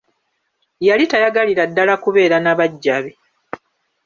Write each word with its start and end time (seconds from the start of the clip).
Yali 0.87 1.03
tayagalira 1.11 1.63
ddala 1.69 1.93
kubeera 2.03 2.37
na 2.41 2.51
baggya 2.57 2.97
be. 3.03 3.11